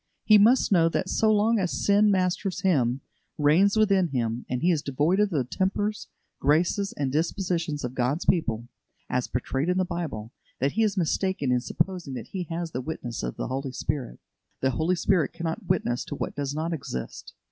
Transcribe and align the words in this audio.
He 0.23 0.39
must 0.39 0.71
know 0.71 0.89
that 0.89 1.09
so 1.11 1.31
long 1.31 1.59
as 1.59 1.69
sin 1.85 2.09
masters 2.09 2.61
him, 2.61 3.01
reigns 3.37 3.77
within 3.77 4.07
him, 4.07 4.47
and 4.49 4.63
he 4.63 4.71
is 4.71 4.81
devoid 4.81 5.19
of 5.19 5.29
the 5.29 5.43
tempers, 5.43 6.07
graces, 6.39 6.91
and 6.93 7.11
dispositions 7.11 7.83
of 7.83 7.93
God's 7.93 8.25
people, 8.25 8.67
as 9.11 9.27
portrayed 9.27 9.69
in 9.69 9.77
the 9.77 9.85
Bible, 9.85 10.31
that 10.59 10.71
he 10.71 10.81
is 10.81 10.97
mistaken 10.97 11.51
in 11.51 11.59
supposing 11.59 12.15
that 12.15 12.29
he 12.29 12.45
has 12.45 12.71
the 12.71 12.81
witness 12.81 13.21
of 13.21 13.35
the 13.37 13.69
Spirit. 13.73 14.19
The 14.59 14.71
Holy 14.71 14.95
Spirit 14.95 15.33
cannot 15.33 15.67
witness 15.67 16.03
to 16.05 16.15
what 16.15 16.35
does 16.35 16.55
not 16.55 16.73
exist. 16.73 17.33